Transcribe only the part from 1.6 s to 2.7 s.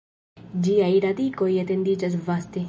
etendiĝas vaste.